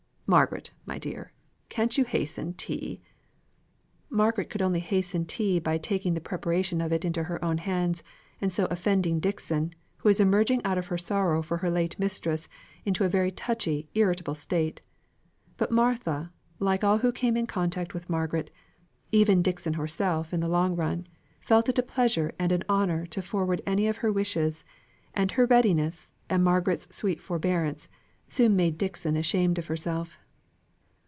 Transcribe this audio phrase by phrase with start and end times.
[0.37, 1.33] Margaret, my dear,
[1.67, 3.01] can't you hasten tea?"
[4.09, 8.01] Margaret could only hasten tea by taking the preparation of it into her own hands,
[8.39, 12.47] and so offending Dixon, who was emerging out of her sorrow for her late mistress
[12.85, 14.81] into a very touchy, irritable state.
[15.57, 18.51] But Martha, like all who came in contact with Margaret
[19.11, 21.07] even Dixon herself, in the long run
[21.41, 24.63] felt it a pleasure and an honour to forward any of her wishes;
[25.13, 27.89] and her readiness, and Margaret's sweet forbearance,
[28.27, 30.17] soon made Dixon ashamed of herself.